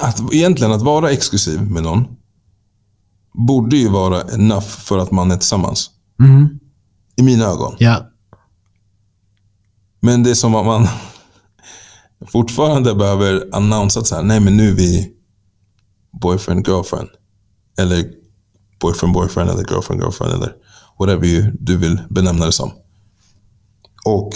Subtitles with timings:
[0.00, 2.06] Att, egentligen, att vara exklusiv med någon
[3.32, 5.90] borde ju vara enough för att man är tillsammans.
[7.16, 7.76] I mina ögon.
[7.78, 8.10] Ja.
[10.00, 10.88] Men det är som att man
[12.26, 15.12] fortfarande behöver annonsa att så här, nej men nu är vi
[16.22, 17.08] boyfriend, girlfriend.
[17.78, 18.04] Eller
[18.80, 20.32] boyfriend, boyfriend eller girlfriend, girlfriend.
[20.34, 20.52] Eller
[20.98, 22.72] whatever du vill benämna det som.
[24.04, 24.32] Och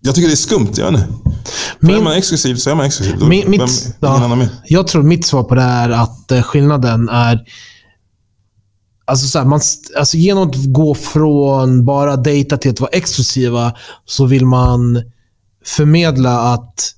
[0.00, 0.72] jag tycker det är skumt.
[0.76, 1.14] Jag vet inte.
[1.80, 3.18] Min- är man exklusiv så är man exklusiv.
[3.18, 6.42] Då, Min, vem, mitt, ingen ja, jag tror mitt svar på det är att eh,
[6.42, 7.44] skillnaden är...
[9.04, 9.60] Alltså, så här, man,
[9.98, 13.72] alltså genom att gå från bara dejta till att vara exklusiva
[14.04, 15.02] så vill man
[15.64, 16.94] förmedla att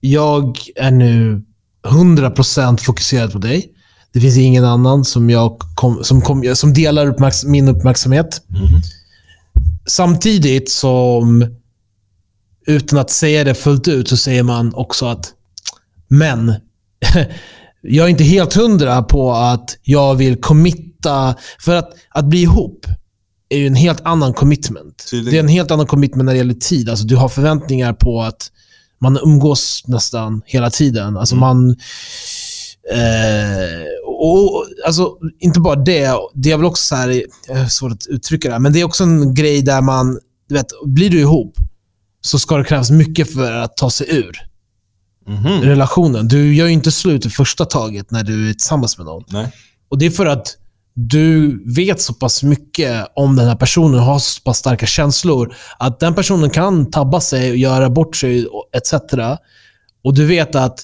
[0.00, 1.44] jag är nu
[1.84, 3.70] 100% fokuserad på dig.
[4.14, 8.42] Det finns ingen annan som, jag kom, som, kom, som delar uppmärks, min uppmärksamhet.
[9.86, 11.46] Samtidigt som,
[12.66, 15.32] utan att säga det fullt ut, så säger man också att
[16.08, 16.54] men,
[17.82, 21.34] jag är inte helt hundra på att jag vill committa.
[21.60, 22.86] För att, att bli ihop
[23.48, 25.06] är ju en helt annan commitment.
[25.10, 25.32] Tydligen.
[25.32, 26.88] Det är en helt annan commitment när det gäller tid.
[26.88, 28.50] Alltså, du har förväntningar på att
[28.98, 31.16] man umgås nästan hela tiden.
[31.16, 31.76] Alltså man...
[32.92, 36.12] Eh, och, alltså, inte bara det.
[36.34, 38.80] Det är väl också så här, jag har svårt att uttrycka det här, men det
[38.80, 40.18] är också en grej där man,
[40.48, 41.56] du vet, blir du ihop
[42.20, 44.38] så ska det krävas mycket för att ta sig ur
[45.26, 45.62] Mhm.
[45.62, 46.28] relationen.
[46.28, 49.24] Du gör ju inte slut i första taget när du är tillsammans med någon.
[49.28, 49.52] Nej.
[49.88, 50.56] Och Det är för att
[50.94, 55.54] du vet så pass mycket om den här personen och har så pass starka känslor
[55.78, 58.46] att den personen kan tabba sig och göra bort sig
[58.76, 58.94] etc.
[60.04, 60.80] Och du vet att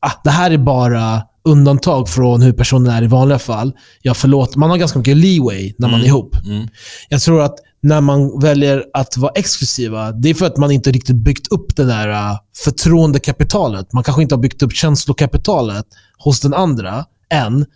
[0.00, 3.72] ah, det här är bara undantag från hur personen är i vanliga fall.
[4.02, 4.58] Jag förlåter.
[4.58, 6.36] Man har ganska mycket leeway när man är ihop.
[6.44, 6.68] Mm.
[7.08, 10.92] Jag tror att när man väljer att vara exklusiva, det är för att man inte
[10.92, 13.92] riktigt byggt upp det där uh, förtroendekapitalet.
[13.92, 15.86] Man kanske inte har byggt upp känslokapitalet
[16.18, 17.66] hos den andra än.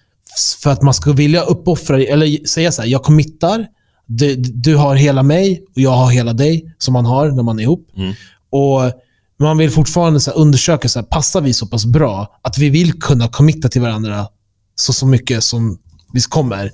[0.63, 3.67] För att man ska vilja uppoffra, eller säga så här, jag committar.
[4.07, 7.59] Du, du har hela mig och jag har hela dig, som man har när man
[7.59, 7.89] är ihop.
[7.97, 8.15] Mm.
[8.51, 8.93] Och
[9.39, 13.01] Man vill fortfarande så undersöka, så här, passar vi så pass bra att vi vill
[13.01, 14.29] kunna committa till varandra
[14.75, 15.79] så, så mycket som
[16.13, 16.73] vi kommer.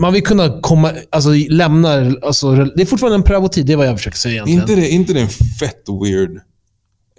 [0.00, 1.92] Man vill kunna komma, alltså, lämna...
[2.22, 4.60] Alltså, det är fortfarande en prövotid, det är vad jag försöker säga egentligen.
[4.60, 5.28] Inte det, inte det en
[5.60, 6.40] fett weird...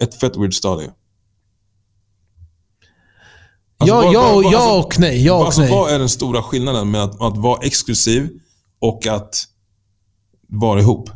[0.02, 0.90] Ett fett weird stadie?
[3.78, 5.24] Alltså, ja, vad- ja, vad- vad- ja alltså- och nej.
[5.24, 5.70] Ja och alltså, nej.
[5.70, 8.28] Vad är den stora skillnaden med att, att vara exklusiv
[8.80, 9.44] och att
[10.48, 11.10] vara ihop?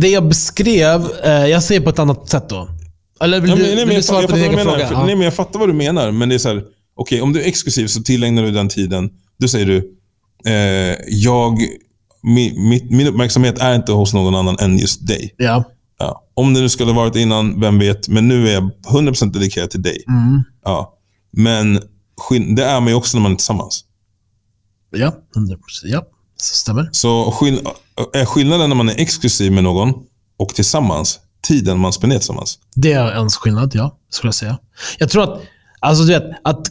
[0.00, 2.68] Det jag beskrev, eh, jag säger på ett annat sätt då.
[3.20, 4.64] Eller vill Nej, du, men- nej, vill du jag, svara jag, på din fattar vad
[4.64, 4.76] egen du fråga?
[4.76, 4.88] menar.
[4.88, 5.06] För, Ja.
[5.06, 6.64] nej, men jag fattar vad du menar, men det är så här.
[6.96, 9.10] Okej, om du är exklusiv så tillägnar du den tiden.
[9.38, 9.76] Då säger du,
[10.46, 11.58] eh, jag,
[12.22, 15.34] min, mitt, min uppmärksamhet är inte hos någon annan än just dig.
[15.36, 15.64] ja.
[15.98, 16.20] Ja.
[16.34, 18.08] Om det nu skulle varit innan, vem vet.
[18.08, 20.04] Men nu är jag 100% dedikerad till dig.
[20.08, 20.42] Mm.
[20.64, 20.94] Ja.
[21.32, 21.74] Men
[22.56, 23.84] det är man ju också när man är tillsammans.
[24.90, 25.56] Ja, 100%.
[25.84, 26.06] Ja,
[26.36, 26.88] så stämmer.
[26.92, 27.30] Så
[28.12, 29.94] är skillnaden när man är exklusiv med någon
[30.36, 32.58] och tillsammans, tiden man spenderar tillsammans.
[32.74, 33.98] Det är en skillnad, ja.
[34.10, 34.58] Skulle jag säga.
[34.98, 35.40] Jag tror att,
[35.80, 36.66] alltså du vet, att,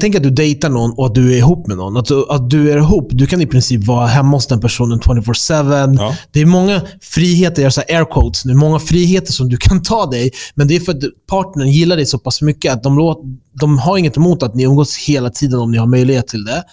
[0.00, 1.96] tänk att du dejtar någon och att du är ihop med någon.
[1.96, 5.00] Att du, att du är ihop, du kan i princip vara hemma hos den personen
[5.00, 5.96] 24-7.
[5.98, 6.16] Ja.
[6.30, 10.06] Det är många friheter, jag säger air quotes nu, många friheter som du kan ta
[10.06, 10.30] dig.
[10.54, 13.22] Men det är för att partnern gillar dig så pass mycket att de, låt,
[13.60, 16.64] de har inget emot att ni umgås hela tiden om ni har möjlighet till det.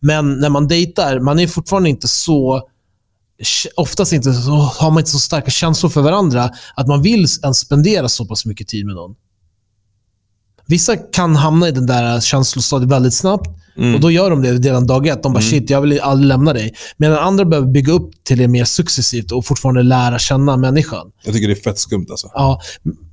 [0.00, 2.62] Men när man dejtar, man är fortfarande inte så
[3.76, 7.58] oftast inte så, har man inte så starka känslor för varandra att man vill ens
[7.58, 9.14] spendera så pass mycket tid med någon.
[10.66, 13.94] Vissa kan hamna i den där känslostadiet väldigt snabbt Mm.
[13.94, 15.22] och då gör de det redan dag ett.
[15.22, 16.74] De bara shit, jag vill aldrig lämna dig.
[16.96, 21.10] Medan andra behöver bygga upp till det mer successivt och fortfarande lära känna människan.
[21.24, 22.30] Jag tycker det är fett skumt alltså.
[22.34, 22.60] Ja,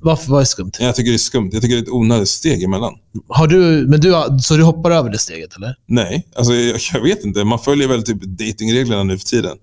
[0.02, 0.72] varför var det skumt?
[0.80, 1.50] Jag tycker det är skumt.
[1.54, 2.94] Jag tycker det är ett onödigt steg emellan.
[3.28, 5.76] Har du, men du, så du hoppar över det steget, eller?
[5.88, 7.44] Nej, alltså jag, jag vet inte.
[7.44, 9.58] Man följer väl typ datingreglerna nu för tiden.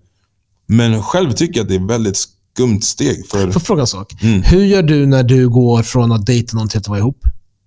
[0.66, 3.26] Men själv tycker jag att det är väldigt skumt steg.
[3.30, 4.22] För, Får fråga en sak?
[4.22, 4.42] Mm.
[4.42, 7.18] Hur gör du när du går från att dejta någon till att vara ihop?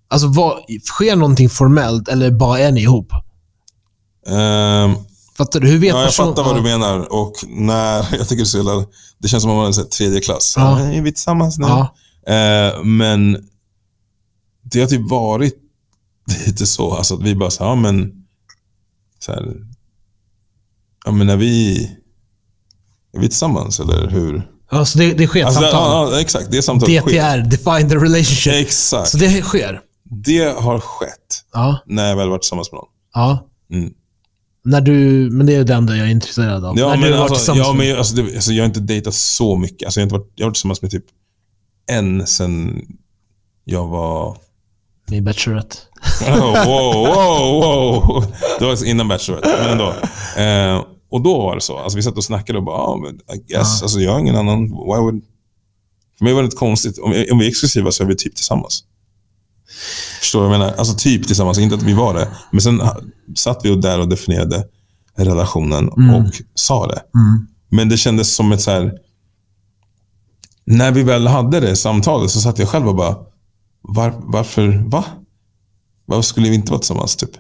[0.10, 3.12] Alltså, vad, sker någonting formellt eller bara är ni ihop?
[4.28, 4.96] Ehm,
[5.38, 5.68] Fattar du?
[5.68, 7.14] Hur vet ja, jag person- fattar vad du menar.
[7.14, 8.86] Och när, jag tycker det så jävla,
[9.18, 10.54] Det känns som att man är tredje klass.
[10.58, 10.80] Ja.
[10.82, 10.86] Ja.
[10.94, 11.66] Är vi tillsammans nu?
[11.68, 11.96] Ja.
[12.34, 13.48] Eh, men
[14.64, 15.56] det har typ varit
[16.46, 16.92] lite så.
[16.94, 18.14] Alltså att vi bara så ja men...
[19.20, 19.56] Så här,
[21.06, 21.90] ja men är vi...
[23.18, 24.48] Är vi tillsammans eller hur?
[24.72, 26.08] Ja, så det, det sker Alltså, det, samtal?
[26.10, 26.52] ja, ja, exakt.
[26.52, 27.38] Det samtalet sker.
[27.38, 28.54] DTR, define the relationship.
[28.54, 29.10] Exakt.
[29.10, 29.82] Så det sker?
[30.04, 31.78] Det har skett Ja.
[31.86, 32.88] när jag väl varit tillsammans med någon.
[33.14, 33.48] ja.
[33.74, 33.94] Mm.
[34.66, 36.80] När du, men det är det enda jag är intresserad av.
[36.80, 38.68] Ja, när men, du var alltså, tillsammans ja, med- men alltså, det, alltså, jag har
[38.68, 39.86] inte dejtat så mycket.
[39.86, 41.06] Alltså, jag, har inte varit, jag har varit tillsammans med typ
[41.92, 42.82] en sen
[43.66, 44.38] jag var...
[45.08, 45.76] med Bachelorette.
[46.28, 48.26] Oh, wow, wow, wow.
[48.60, 49.90] Det var innan Bachelorette, men ändå.
[50.38, 51.78] Eh, och då var det så.
[51.78, 53.82] Alltså, vi satt och snackade och bara, ah, men I guess.
[53.82, 54.64] Alltså, jag har ingen annan.
[54.64, 55.24] Why would...
[56.18, 57.00] För mig var det lite konstigt.
[57.00, 58.84] Om, om vi är exklusiva så är vi typ tillsammans.
[60.20, 60.74] Förstår du vad jag menar?
[60.74, 62.28] Alltså typ tillsammans, inte att vi var det.
[62.52, 62.82] Men sen
[63.36, 64.68] satt vi och där och definierade
[65.16, 67.02] relationen och sa det.
[67.16, 67.48] Mm.
[67.70, 68.94] Men det kändes som ett så här...
[70.66, 73.16] När vi väl hade det samtalet så satt jag själv och bara,
[73.82, 75.06] var, varför, va?
[76.06, 77.32] Varför skulle vi inte vara tillsammans typ?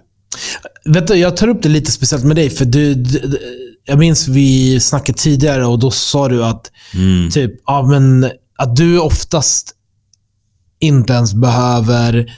[0.85, 3.39] Vet du, jag tar upp det lite speciellt med dig, för du, du,
[3.85, 7.29] jag minns vi snackade tidigare och då sa du att, Mm.
[7.29, 9.73] typ, ja, men, att du oftast
[10.79, 12.31] inte ens behöver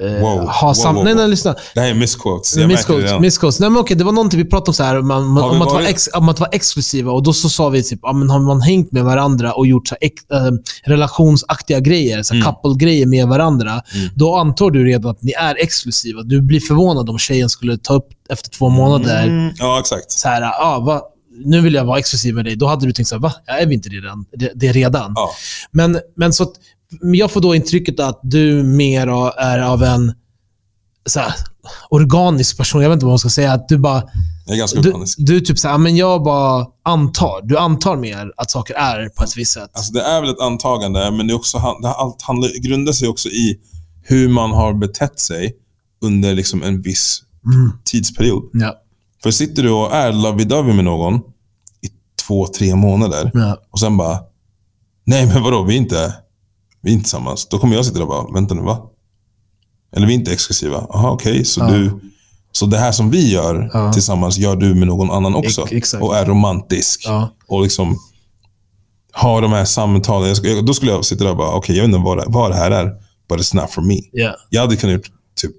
[0.00, 0.46] eh, Wow.
[0.48, 0.94] ha Wow, sam...
[0.94, 1.30] wow, Nej, nej, wow.
[1.30, 1.54] lyssna.
[1.74, 2.56] Det här är Misscodes.
[2.56, 3.20] redan.
[3.22, 3.60] Misscodes.
[3.60, 5.86] Nej, men okej, det var någonting vi pratade om, så här, man, om, att vara
[5.86, 7.12] ex, om att vara exklusiva.
[7.12, 9.88] Och Då så sa vi typ, ja, men har man hängt med varandra och gjort
[9.88, 10.50] så här, ex, eh,
[10.84, 12.54] relationsaktiga grejer, så här, Mm.
[12.54, 14.08] couple-grejer med varandra, Mm.
[14.14, 16.22] då antar du redan att ni är exklusiva.
[16.22, 19.52] Du blir förvånad om tjejen skulle ta upp efter två månader, Mm.
[19.58, 20.10] Ja, exakt.
[20.12, 21.02] så här, ah, va,
[21.44, 22.56] nu vill jag vara exklusiv med dig.
[22.56, 23.32] Då hade du tänkt så här, va?
[23.46, 25.12] Är vi inte redan, det, det är redan?
[25.16, 25.30] Ja.
[25.70, 26.46] Men, men så
[27.00, 29.06] jag får då intrycket att du mer
[29.38, 30.12] är av en
[31.06, 31.34] så här,
[31.90, 32.82] organisk person.
[32.82, 33.52] Jag vet inte vad man ska säga.
[33.52, 34.02] Att du bara...
[34.46, 35.18] Jag är ganska Du, organisk.
[35.20, 37.40] du typ så här, men jag bara antar.
[37.48, 39.70] Du antar mer att saker är på ett visst sätt.
[39.72, 43.08] Alltså, det är väl ett antagande, men det är också, det allt handlar, grundar sig
[43.08, 43.58] också i
[44.02, 45.52] hur man har betett sig
[46.02, 47.72] under liksom en viss Mm.
[47.84, 48.42] tidsperiod.
[48.52, 48.74] Ja.
[49.22, 51.14] För sitter du och är lovey-dovey med någon
[51.82, 51.88] i
[52.26, 53.58] två, tre månader Ja.
[53.70, 54.18] och sen bara,
[55.06, 56.14] nej men vadå, vi är inte,
[56.84, 57.46] vi är inte tillsammans.
[57.48, 58.90] Då kommer jag sitta där och bara, vänta nu, va?
[59.96, 60.86] Eller vi är inte exklusiva.
[60.88, 61.44] Jaha, okej.
[61.44, 61.66] så, Ja.
[61.70, 62.00] du,
[62.52, 63.92] så det här som vi gör Ja.
[63.92, 65.66] tillsammans gör du med någon annan också.
[65.70, 65.94] Ex-.
[65.94, 67.02] Och är romantisk.
[67.06, 67.28] Ja.
[67.48, 67.98] Och liksom
[69.12, 70.34] har de här samtalen.
[70.42, 72.50] Jag då skulle jag sitta där och bara, okej, jag vet inte vad det, vad
[72.50, 72.84] det här är.
[73.28, 73.96] But it's not for me.
[74.12, 74.34] Ja.
[74.50, 75.06] Jag hade kunnat gjort
[75.40, 75.52] typ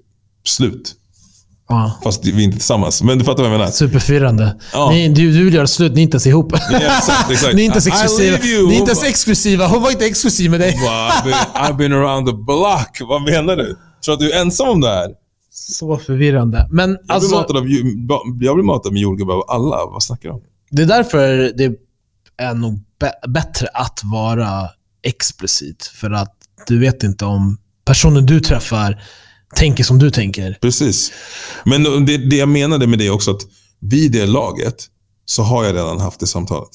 [0.44, 0.94] slut.
[1.68, 1.98] Ja.
[2.04, 3.02] Fast vi är inte tillsammans.
[3.02, 3.70] Men du fattar vad jag menar?
[3.72, 4.56] Superfirrande.
[4.72, 4.90] Ja.
[4.90, 6.52] Ni, du, du vill göra slut, ni är inte ens ihop.
[6.70, 7.54] Ja, exakt, exakt.
[7.54, 8.38] ni är inte ens exklusiva.
[8.42, 9.66] Ni är inte ens exklusiva.
[9.66, 10.72] Hon var inte exklusiv med dig.
[10.72, 12.98] I've, been, I've been around the block.
[13.08, 13.76] Vad menar du?
[14.04, 15.08] Tror att du är ensam om det här?
[15.50, 16.68] Så förvirrande.
[16.70, 17.68] Men Jag blir, alltså, matad, av,
[18.40, 19.76] jag blir matad med jordgubbar av alla.
[19.76, 20.42] Vad snackar du om?
[20.70, 21.72] det är därför det
[22.36, 24.68] är nog bä- bättre att vara
[25.02, 25.86] explicit.
[25.94, 26.34] För att
[26.66, 29.02] du vet inte om personen du träffar
[29.56, 30.58] tänker som du tänker.
[30.60, 31.12] Precis.
[31.64, 33.42] Men det, det jag menade med det också, att
[33.80, 34.86] vid det laget
[35.24, 36.68] så har jag redan haft det samtalet.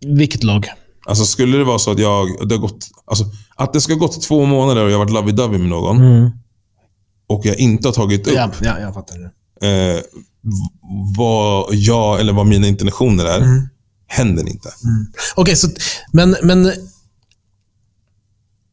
[0.00, 0.66] Vilket lag?
[1.06, 3.24] Alltså skulle det vara så att jag, det har gått, alltså,
[3.56, 6.30] att det ska ha gått två månader och jag har varit lovey-dovey med någon Mm.
[7.28, 9.94] och jag inte har tagit upp Ja, ja, jag fattar det.
[9.96, 10.00] eh,
[11.16, 13.68] vad jag eller vad mina intentioner är, Mm.
[14.06, 14.72] händer inte.
[15.36, 15.68] Okej, så,
[16.12, 16.72] men, men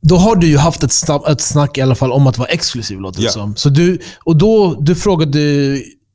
[0.09, 2.47] då har du ju haft ett, snabb, ett snack i alla fall om att vara
[2.49, 3.31] exklusiv, låter det Ja.
[3.31, 3.55] som.
[3.55, 5.39] Så du, och då, du frågade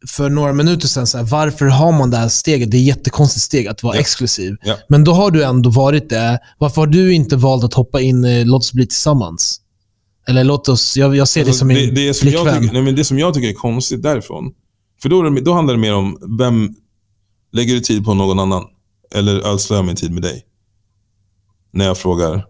[0.08, 2.70] för några minuter sedan så här, varför har man det här steget?
[2.70, 4.00] Det är ett jättekonstigt steg att vara Ja.
[4.00, 4.56] exklusiv.
[4.62, 4.76] Ja.
[4.88, 6.38] Men då har du ändå varit det.
[6.58, 9.60] Varför har du inte valt att hoppa in i Låt oss bli tillsammans?
[10.28, 12.62] Eller låt oss, jag, jag ser det Alltså, som min det, som jag flickvän.
[12.62, 14.52] tycker, nej, men det som jag tycker är konstigt därifrån,
[15.02, 16.74] för då, det, då handlar det mer om vem
[17.52, 18.64] lägger du tid på någon annan?
[19.14, 20.42] Eller ödslar jag min tid med dig?
[21.72, 22.44] När jag frågar,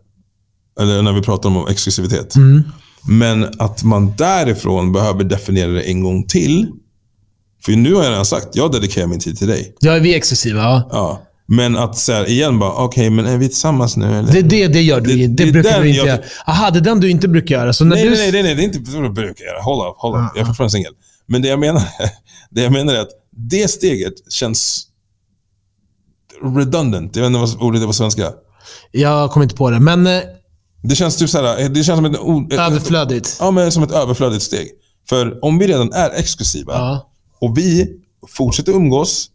[0.81, 2.37] eller när vi pratar om exklusivitet.
[2.37, 2.63] Mm.
[3.09, 6.71] Men att man därifrån behöver definiera det en gång till.
[7.65, 9.75] För nu har jag redan sagt, jag dedikerar min tid till dig.
[9.81, 10.61] Ja, vi är exklusiva.
[10.63, 10.89] Ja.
[10.93, 11.23] Ja.
[11.47, 14.33] Men att säga igen bara, okej, men är vi tillsammans nu eller?
[14.33, 15.45] Det, det, det gör du Det- inte.
[15.45, 16.21] det Det, brukar du inte jag- göra.
[16.47, 17.73] Aha, det är den du inte brukar göra.
[17.73, 18.11] Så när nej, du...
[18.11, 19.63] nej, nej, nej, det är inte vad jag brukar göra.
[19.63, 20.21] Håll up, håll up.
[20.21, 20.93] Ja, Jag är fortfarande singel.
[21.27, 21.83] Men det jag, menar,
[22.51, 24.87] det jag menar är att det steget känns
[26.57, 27.17] redundant.
[27.17, 28.33] Jag vet inte vad ordet är på svenska.
[28.93, 29.81] Jag kommer inte på det.
[29.81, 30.21] Men eh,
[30.83, 33.37] Det känns typ såhär, det känns som ett, o- ett, överflödigt.
[33.41, 34.69] ja, men som ett överflödigt steg.
[35.09, 37.11] För om vi redan är exklusiva Ja.
[37.41, 37.97] och vi
[38.29, 39.31] fortsätter umgås,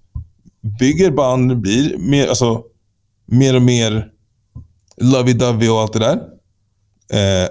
[0.79, 2.61] bygger band, blir mer, alltså,
[3.27, 4.07] mer och mer
[5.01, 6.15] lovey-dovey och allt det där.
[7.43, 7.49] Eh,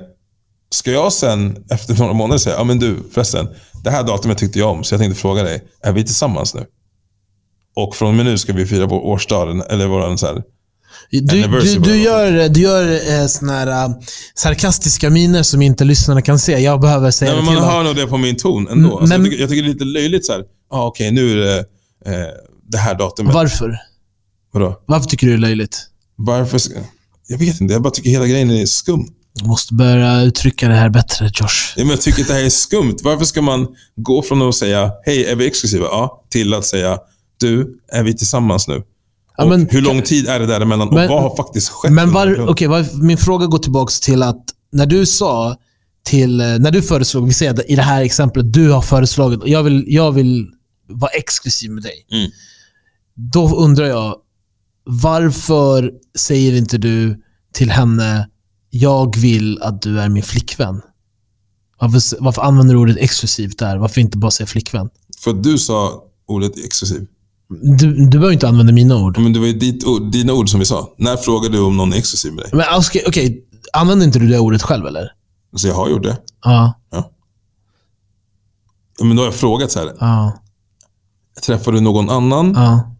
[0.70, 3.48] ska jag sen efter några månader säga, ja men du förresten,
[3.84, 6.66] det här datumet tyckte jag om så jag tänkte fråga dig, är vi tillsammans nu?
[7.76, 10.42] Och från och med nu ska vi fira vår årsdag, eller våran så här,
[11.10, 13.96] Du, du, du gör, du gör eh, såna här uh,
[14.34, 16.58] sarkastiska miner som inte lyssnarna kan se.
[16.58, 18.88] Jag behöver säga Nej, men det till man hör nog det på min ton ändå.
[18.88, 20.42] Mm, Alltså, men- jag, tycker, jag tycker det är lite löjligt så här.
[20.70, 21.58] ah, okej nu är det
[22.06, 22.26] eh,
[22.68, 23.34] det här datumet.
[23.34, 23.78] Varför?
[24.52, 24.82] Vadå?
[24.86, 25.78] Varför tycker du det är löjligt?
[26.16, 26.60] Varför?
[27.28, 29.06] Jag vet inte, jag bara tycker hela grejen är skum.
[29.38, 31.72] Jag måste börja uttrycka det här bättre, Josh.
[31.76, 32.96] Ja, men jag tycker att det här är skumt.
[33.02, 35.84] Varför ska man gå från att säga hej, är vi exklusiva?
[35.84, 36.98] Ja, till att säga
[37.40, 38.82] du, är vi tillsammans nu?
[39.36, 41.92] Ja, Och men- hur lång tid är det däremellan Men- och vad har faktiskt skett?
[41.92, 45.56] Men var, okay, var, min fråga går tillbaka till att när du sa
[46.04, 49.62] till, eh, när du föreslog, vi säger i det här exemplet, du har föreslagit, jag
[49.62, 50.46] vill, jag vill
[50.88, 52.06] vara exklusiv med dig.
[52.12, 52.30] Mm.
[53.14, 54.16] Då undrar jag,
[54.84, 57.22] varför säger inte du
[57.52, 58.28] till henne,
[58.70, 60.80] jag vill att du är min flickvän?
[61.80, 63.76] Varför, varför använder du ordet exklusivt där?
[63.76, 64.88] Varför inte bara säga flickvän?
[65.18, 67.06] För du sa ordet exklusiv.
[67.62, 69.18] Du, du behöver inte använda mina ord.
[69.18, 70.94] Men det var ju ditt ord, dina ord som vi sa.
[70.98, 72.50] När frågade du om någon är exklusiv med dig?
[72.54, 75.08] Men okej, okej, använder inte du det ordet själv eller?
[75.56, 76.18] Så jag har gjort det.
[76.44, 76.80] Ja.
[76.90, 77.10] Ja,
[79.04, 79.92] Men då har jag frågat så här.
[80.00, 80.40] Ja.
[81.46, 82.52] Träffar du någon annan?
[82.56, 82.90] Ja.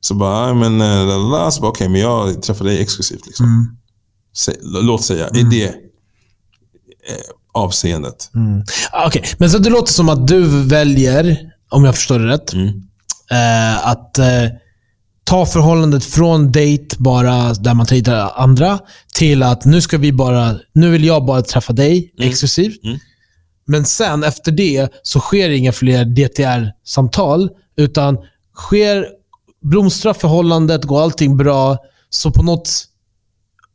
[0.00, 2.78] Så bara, "Nej, men eh, la, la, la." Så bara, okej, men jag träffar dig
[2.82, 3.26] exklusivt.
[3.26, 3.46] Liksom.
[3.46, 3.76] Mm.
[4.36, 5.72] Sä, låt säga, i det eh,
[7.52, 8.30] avseendet.
[8.92, 11.38] Ah, Okej, men så det låter som att du väljer,
[11.70, 12.82] om jag förstår det rätt, Mm.
[13.30, 14.48] Eh, att eh,
[15.24, 18.78] ta förhållandet från dejt bara där man dejtar andra
[19.14, 22.84] till att nu ska vi bara, nu vill jag bara träffa dig exklusivt.
[22.84, 22.98] Mm.
[23.66, 28.18] Men sen efter det så sker inga fler DTR-samtal, utan
[28.54, 29.06] sker,
[29.62, 31.78] blomstrar förhållandet, går allting bra,
[32.10, 32.84] så på något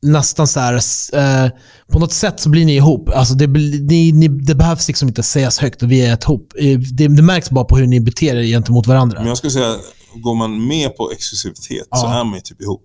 [0.02, 0.74] nästan så här,
[1.14, 1.52] eh,
[1.92, 3.10] på något sätt så blir ni ihop.
[3.10, 6.54] Alltså det, ni, ni, det behövs liksom inte sägas högt och vi är ett ihop.
[6.60, 9.20] Eh, Det, det märks bara på hur ni beter er gentemot varandra.
[9.20, 9.76] Men jag skulle säga,
[10.16, 12.20] går man med på exklusivitet så Ja.
[12.20, 12.84] är man ju typ ihop.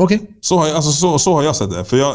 [0.00, 0.30] Okej.
[0.40, 1.84] Så har, jag, alltså, så, så har jag sett det.
[1.84, 2.14] För jag,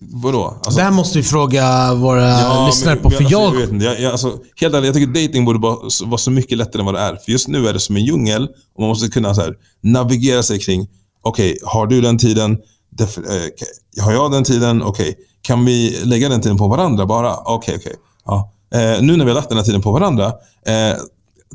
[0.00, 0.44] vadå?
[0.44, 3.10] Alltså, Det här måste vi fråga våra Ja, lyssnare men- på.
[3.10, 5.58] För alltså, jag, jag, vet inte, jag, jag, alltså, helt ärligt, jag tycker dating borde
[5.58, 7.16] bara så- vara så mycket lättare än vad det är.
[7.16, 8.42] För just nu är det som en djungel
[8.74, 10.88] och man måste kunna så här, navigera sig kring,
[11.22, 12.58] okej, har du den tiden?
[13.00, 14.82] Eh, har jag den tiden?
[14.82, 17.36] Okej, kan vi lägga den tiden på varandra bara?
[17.36, 17.96] Okej, okej.
[18.24, 18.52] Ja.
[18.74, 20.26] Eh, nu när vi har lagt den här tiden på varandra,
[20.66, 20.96] eh,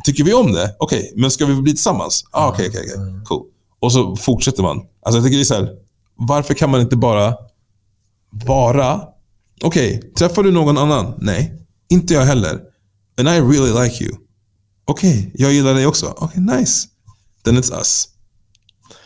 [0.06, 0.76] tycker vi om det?
[0.80, 2.26] Okej, men ska vi bli tillsammans?
[2.32, 3.22] Ah, okej, okej, okej.
[3.26, 3.46] Cool.
[3.80, 4.78] Och så fortsätter man.
[4.78, 5.70] Alltså jag tycker det är så här,
[6.16, 7.34] varför kan man inte bara
[8.32, 9.02] bara,
[9.64, 11.14] okej, träffar du någon annan?
[11.18, 11.54] Nej,
[11.90, 12.60] inte jag heller.
[13.20, 14.16] And I really like you.
[14.86, 16.14] Okej, jag gillar dig också.
[16.18, 16.88] Okej, nice.
[17.44, 18.08] Then it's us.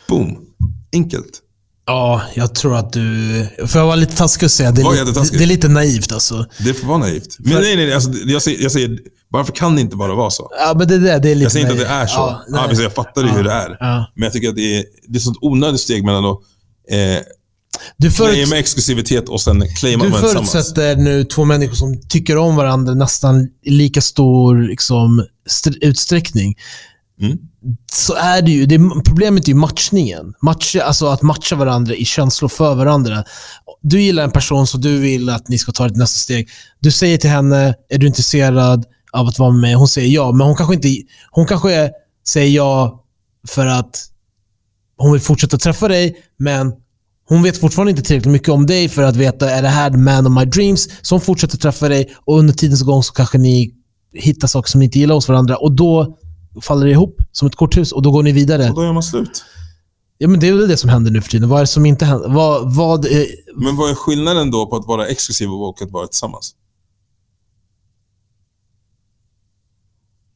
[0.10, 0.50] Boom.
[0.93, 1.39] Enkelt.
[1.88, 3.48] ja, jag tror att du...
[3.67, 5.38] Får jag vara lite taskig och säga, det är, jättetaskig.
[5.39, 6.45] det är lite naivt alltså.
[6.60, 7.36] Det får vara naivt.
[7.39, 7.95] Men För- nej, nej, nej.
[7.95, 10.50] Alltså, jag, säger, jag säger, varför kan det inte bara vara så?
[10.60, 12.03] Ja, men det, det är lite Jag säger inte att det naivt.
[12.03, 12.19] är så.
[12.19, 12.81] Ja, Ja, nej.
[12.83, 13.77] jag fattar ju hur det är.
[13.79, 14.12] Ja.
[14.15, 16.38] Men jag tycker att det är, det är ett sånt onödigt steg mellan att
[16.91, 17.24] eh,
[17.98, 22.55] Du, förut, claima exklusivitet och sen claima du förutsätter nu två människor som tycker om
[22.55, 26.55] varandra nästan i lika stor liksom, st- utsträckning.
[27.22, 27.38] Mm.
[27.92, 28.66] Så är det ju.
[28.66, 30.34] Det problemet är ju matchningen.
[30.42, 33.24] Matcha, alltså att matcha varandra i känslor för varandra.
[33.82, 36.50] Du gillar en person så du vill att ni ska ta ett nästa steg.
[36.80, 39.75] Du säger till henne, är du intresserad av att vara med?
[39.75, 40.88] Hon säger ja, men hon kanske inte...
[41.32, 41.92] Hon kanske
[42.28, 43.04] säger ja
[43.48, 44.08] för att
[44.98, 46.74] hon vill fortsätta träffa dig, men
[47.28, 49.98] hon vet fortfarande inte tillräckligt mycket om dig för att veta, är det här the
[49.98, 50.90] man of my dreams?
[51.01, 53.74] Så hon fortsätter träffa dig och under tidens gång så kanske ni
[54.13, 56.18] hittar saker som ni inte gillar hos varandra och då
[56.62, 58.70] faller det ihop som ett korthus och då går ni vidare.
[58.70, 59.46] Och då gör man slut.
[60.17, 61.50] Ja, men det är väl det som händer nu för tiden.
[61.50, 62.29] Vad är det som inte händer?
[62.29, 66.08] Vad, vad är, Men vad är skillnaden då på att vara exklusiv och att vara
[66.08, 66.55] tillsammans?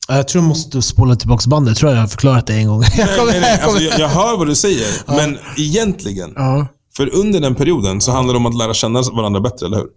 [0.08, 1.70] jag tror jag måste spola tillbaka bandet.
[1.72, 2.82] Jag tror jag har förklarat det en gång.
[2.98, 3.60] Jag Nej, kommer- nej, nej.
[3.62, 6.34] Alltså, jag, jag hör vad du säger, men egentligen.
[6.36, 9.78] Ja, För under den perioden så handlar det om att lära känna varandra bättre, eller
[9.78, 9.88] hur?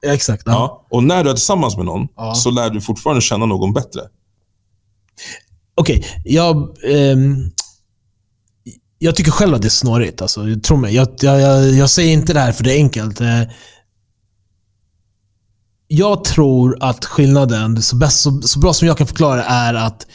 [0.00, 0.42] ja, exakt.
[0.46, 0.52] Ja.
[0.52, 0.86] Ja.
[0.90, 2.34] Och när du är tillsammans med någon Ja.
[2.34, 4.00] så lär du fortfarande känna någon bättre.
[5.74, 6.76] Okej, jag...
[6.84, 7.50] ehm,
[8.98, 10.22] jag tycker själv att det är snårigt.
[10.22, 10.94] Alltså, tro mig.
[10.94, 13.20] Jag, jag, jag, jag säger inte det här för det är enkelt.
[13.20, 13.42] Eh,
[15.86, 20.06] Jag tror att skillnaden, så, bäst, så, så bra som jag kan förklara, är att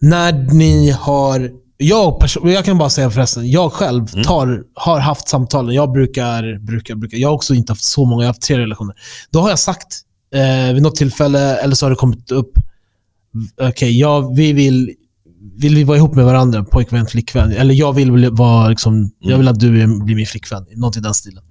[0.00, 1.50] när ni har...
[1.76, 5.74] Jag, jag kan bara säga förresten, jag själv tar, har haft samtalen.
[5.74, 7.18] Jag brukar, brukar, brukar...
[7.18, 8.94] Jag har också inte haft så många, jag har haft tre relationer.
[9.30, 10.00] Då har jag sagt
[10.34, 12.52] eh, vid något tillfälle, eller så har det kommit upp,
[13.60, 14.94] okej, ja, vi vill,
[15.56, 17.52] vill vi vara ihop med varandra, pojkvän, flickvän?
[17.52, 20.66] Eller jag vill vara liksom, jag vill att du blir min flickvän.
[20.76, 21.42] Något i den stilen.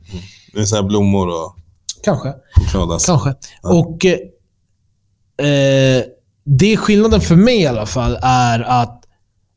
[0.53, 1.55] Det är så blommor och
[2.03, 2.33] Kanske.
[2.55, 3.01] choklad.
[3.05, 3.35] Kanske.
[3.63, 4.11] Och eh,
[5.47, 6.03] eh,
[6.45, 9.03] Det är skillnaden för mig i alla fall, är att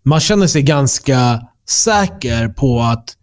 [0.04, 3.16] man känner sig ganska säker på att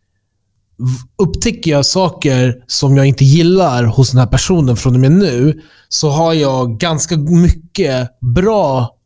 [1.18, 5.62] upptäcker jag saker som jag inte gillar hos den här personen från och med nu,
[5.90, 8.97] så har jag ganska mycket bra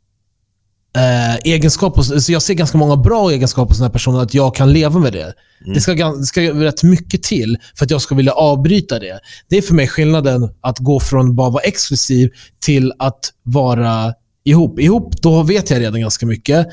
[0.98, 4.33] eh, egenskap hos, så jag ser ganska många bra egenskaper hos den här personen, att
[4.33, 5.33] jag kan leva med det.
[5.74, 9.19] Det, ska, det ska rätt mycket till för att jag ska vilja avbryta det.
[9.50, 12.29] Det är för mig skillnaden att gå från bara vara exklusiv
[12.60, 14.79] till att vara ihop.
[14.79, 16.67] Ihop, då vet jag redan ganska mycket.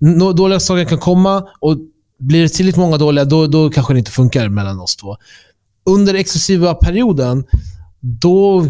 [0.00, 1.76] Nå- Dåliga saker kan komma och
[2.18, 5.16] blir det tillräckligt många dåliga, då, då kanske det inte funkar mellan oss två.
[5.90, 7.44] Under exklusiva perioden,
[8.04, 8.66] då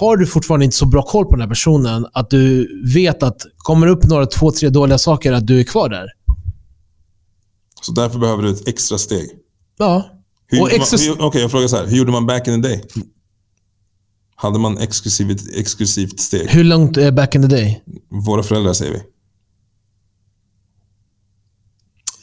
[0.00, 3.36] har du fortfarande inte så bra koll på den här personen att du vet att
[3.56, 6.06] kommer det upp några, två, tre dåliga saker, att du är kvar där.
[7.82, 9.28] Så därför behöver du ett extra steg.
[9.78, 10.10] Ja.
[10.48, 10.60] Hur-
[11.20, 11.86] Okej, jag frågar så här.
[11.86, 12.82] Hur gjorde man back in the day?
[14.36, 16.50] Hade man exklusivt, exklusivt steg?
[16.50, 17.82] Hur långt är back in the day?
[18.26, 19.00] Våra föräldrar säger vi.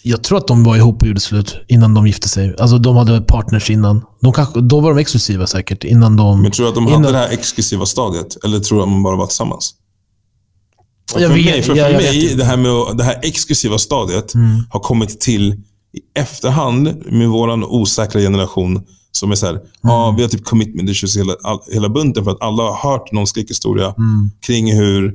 [0.06, 2.56] Jag tror att de var ihop och gjorde slut innan de gifte sig.
[2.60, 4.02] Alltså de hade partners innan.
[4.22, 6.42] De kanske, då var de exklusiva säkert innan de...
[6.42, 8.44] Men tror du att de innan, hade det här exklusiva stadiet?
[8.46, 9.74] Eller tror du att man bara var tillsammans?
[11.14, 13.78] Jag för vet- mig, för, jag- för jag mig det här med det här exklusiva
[13.78, 14.64] stadiet Mm.
[14.70, 15.54] har kommit till
[15.94, 18.82] i efterhand med vår osäkra generation.
[19.12, 20.16] Som är så här, ja, Mm.
[20.16, 23.28] vi har typ commitment issues hela, all, hela bunten för att alla har hört någon
[23.28, 24.32] skräckhistoria Mm.
[24.46, 25.14] kring hur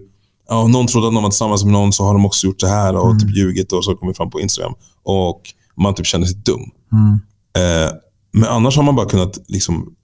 [0.49, 2.69] ja, någon trodde att någon var tillsammans med någon, så har de också gjort det
[2.69, 3.19] här och Mm.
[3.19, 4.75] typ ljugit och så kommer fram på Instagram.
[5.03, 5.41] Och
[5.77, 6.61] man typ känner sig dum.
[6.93, 7.13] Mm.
[7.57, 7.93] Eh,
[8.33, 9.95] men annars har man bara kunnat liksom,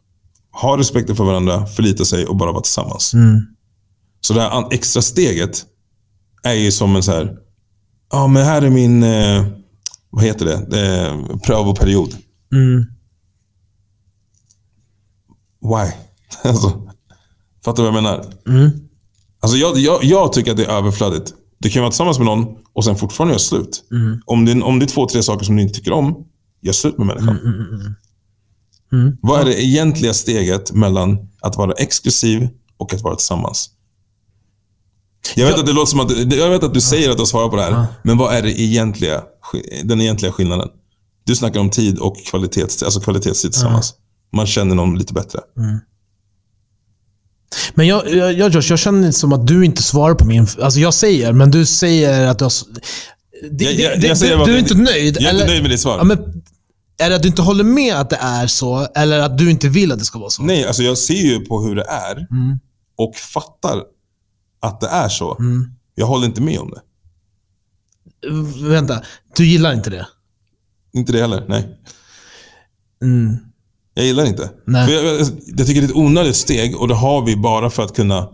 [0.53, 3.15] ha respekt för varandra, förlita sig och bara vara tillsammans.
[3.15, 3.41] Mm.
[4.21, 5.65] Så det här extra steget
[6.43, 7.37] är ju som en så här,
[8.13, 9.45] ja men här är min, eh,
[10.11, 12.17] vad heter det, eh, prövoperiod.
[12.53, 12.85] Mm.
[15.63, 15.93] Why?
[16.51, 16.83] Alltså,
[17.65, 18.25] fattar du vad jag menar?
[18.49, 18.71] Mm.
[19.45, 21.35] Alltså jag, jag, jag tycker att det är överflödigt.
[21.59, 23.85] Du kan vara tillsammans med någon och sen fortfarande göra slut.
[23.91, 24.21] Mm.
[24.27, 26.25] Om, det, om det är två, tre saker som du inte tycker om,
[26.63, 27.39] gör slut med människan.
[28.93, 29.17] Mm.
[29.23, 33.71] Vad är det egentliga steget mellan att vara exklusiv och att vara tillsammans?
[35.35, 37.49] Jag vet, att det låter som att, jag vet att du säger att du svarar
[37.49, 39.23] på det här, men vad är det egentliga,
[39.85, 40.69] den egentliga skillnaden?
[41.25, 43.95] Du snackar om tid och kvalitets, alltså kvalitetstid tillsammans.
[44.33, 45.41] Man känner någon lite bättre.
[47.75, 50.47] Men jag, jag, jag, Josh, jag känner som att du inte svarar på min...
[50.63, 52.53] Alltså jag säger, men du säger att du har...
[53.51, 55.17] Det, Jag- jag- det, jag säger du, du är inte nöjd?
[55.17, 55.41] Jag är eller?
[55.41, 55.99] inte nöjd med ditt svar.
[55.99, 56.43] Ja, men,
[56.99, 59.69] är det att du inte håller med att det är så, eller att du inte
[59.69, 60.43] vill att det ska vara så?
[60.43, 62.59] Nej, alltså jag ser ju på hur det är Mm.
[62.97, 63.83] och fattar
[64.61, 65.37] att det är så.
[65.39, 65.71] Mm.
[65.95, 66.81] Jag håller inte med om det.
[68.69, 69.03] Vänta,
[69.37, 70.07] du gillar inte det?
[70.93, 71.79] Inte det heller, nej.
[73.03, 73.37] Mm.
[73.95, 74.51] Jag gillar inte.
[74.67, 74.87] Nej.
[74.87, 77.71] För jag, jag, jag tycker det är ett onödigt steg och det har vi bara
[77.71, 78.29] för att kunna...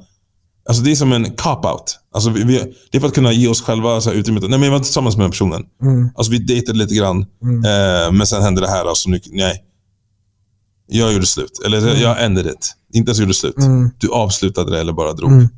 [0.69, 1.99] Alltså det är som en cop-out.
[2.15, 4.43] Alltså vi, vi, det är för att kunna ge oss själva så här utrymmet.
[4.43, 5.63] Nej, men jag var inte tillsammans med den personen.
[5.83, 6.11] Mm.
[6.15, 8.85] Alltså vi dejtade lite grann, eh, men sen hände det här.
[8.85, 9.65] Alltså, nu, nej.
[10.87, 11.61] Jag gjorde slut.
[11.67, 12.75] Eller jag ended it.
[12.93, 13.57] Inte ens gjorde slut.
[13.59, 13.91] Mm.
[13.99, 15.33] Du avslutade det eller bara drog.
[15.33, 15.49] Mm.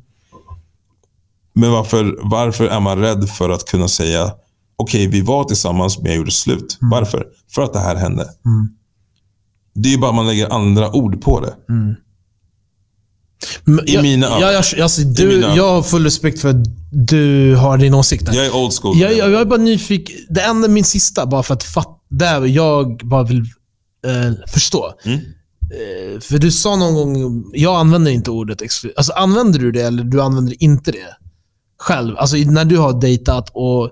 [1.55, 4.31] Men varför, varför är man rädd för att kunna säga
[4.75, 6.77] okej, vi var tillsammans men jag gjorde slut.
[6.81, 7.27] Varför?
[7.51, 8.29] För att det här hände.
[9.75, 9.83] Mm.
[9.83, 11.53] Det är ju bara att man lägger andra ord på det.
[13.63, 14.41] Men I jag, mina ögon.
[14.41, 18.23] jag, jag, alltså, du, mina jag har full respekt för att du har din åsikt.
[18.33, 18.97] Jag är old school.
[18.97, 20.15] Jag, jag, jag är bara nyfiken.
[20.29, 21.89] Det enda, min sista, bara för att fatta.
[22.09, 23.39] Där jag bara vill
[24.07, 24.93] eh, förstå.
[25.05, 25.17] Mm.
[25.17, 28.93] Eh, för du sa någon gång, jag använder inte ordet exklusiv.
[28.97, 31.17] Alltså använder du det eller du använder inte det?
[31.79, 32.17] Själv.
[32.17, 33.91] Alltså när du har dejtat och...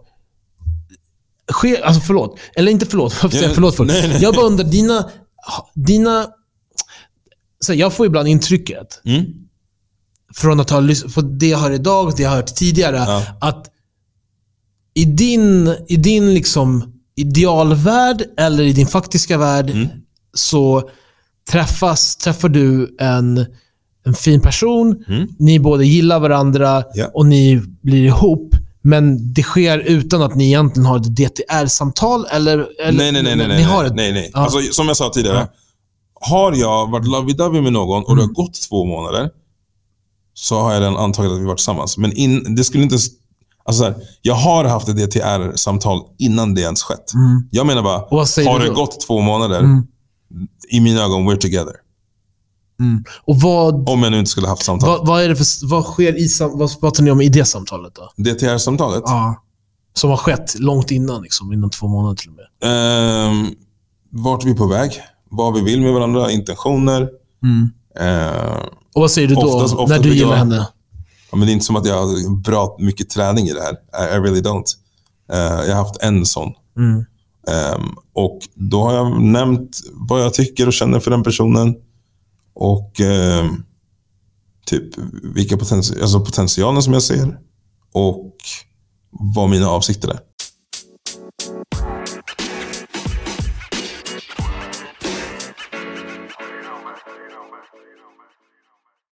[1.51, 2.39] Sker, alltså förlåt.
[2.55, 3.23] Eller inte förlåt.
[3.23, 3.85] Varför säger jag Ja, förlåt för?
[3.85, 4.21] nej, nej.
[4.21, 5.09] Jag bara undrar, dina...
[5.73, 6.27] dina
[7.60, 9.25] så jag får ibland intrycket, Mm.
[10.36, 12.95] från att ha lys- på det jag hör idag och det jag har hört tidigare,
[12.97, 13.23] Ja.
[13.41, 13.67] att
[14.93, 19.88] i din, i din liksom idealvärld eller i din faktiska värld Mm.
[20.34, 20.89] så
[21.51, 23.45] träffas, träffar du en,
[24.06, 25.27] en fin person, Mm.
[25.39, 27.12] ni båda gillar varandra Ja.
[27.13, 28.56] och ni blir ihop.
[28.81, 32.97] Men det sker utan att ni egentligen har ett DTR-samtal eller, eller?
[32.97, 33.47] Nej, nej, nej.
[33.47, 34.31] nej, Ni har ett, nej, nej.
[34.33, 35.37] Alltså, som jag sa tidigare.
[35.37, 35.47] Ja.
[36.35, 38.33] Har jag varit lovey-dovey med någon och det har Mm.
[38.33, 39.29] gått två månader,
[40.33, 41.97] så har jag redan antagit att vi varit tillsammans.
[41.97, 42.95] Men in, det skulle inte...
[43.65, 47.13] Alltså så här, jag har haft ett DTR-samtal innan det ens skett.
[47.13, 47.47] Mm.
[47.51, 49.83] Jag menar bara, har det gått två månader, Mm.
[50.71, 51.73] i mina ögon, we're together.
[52.81, 53.03] Mm.
[53.23, 54.89] Och vad, Om jag nu inte skulle haft samtal.
[54.89, 57.93] vad, vad, är det för, vad sker i vad pratar ni om i det samtalet
[57.95, 58.23] då?
[58.23, 59.03] DTR-samtalet?
[59.05, 59.43] Ja.
[59.93, 62.45] Som har skett långt innan, liksom, innan två månader till och med.
[62.71, 63.47] Ehm,
[64.09, 64.91] vart är vi på väg?
[65.29, 67.09] Vad vi vill med varandra, intentioner.
[67.43, 67.69] Mm.
[67.99, 70.67] Ehm, Och vad säger du då, Oftast- oftast när du gillar jag- henne?
[71.31, 73.73] Ja, men det är inte som att jag har bra mycket träning i det här.
[73.73, 74.63] I, I really don't.
[75.31, 76.51] Eh, jag har haft en sån.
[76.77, 76.97] Mm.
[77.47, 81.75] Ehm, och då har jag nämnt vad jag tycker och känner för den personen.
[82.53, 83.51] Och eh,
[84.65, 84.97] typ
[85.35, 87.39] vilka potentialer alltså potentialen som jag ser.
[87.93, 88.37] Och
[89.11, 90.19] vad mina avsikter är.